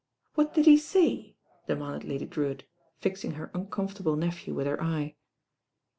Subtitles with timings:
[0.33, 2.63] "What did he lay?" demanded Udy Drewitt,
[2.97, 5.13] fixing her uncomfortable nephew with her eye.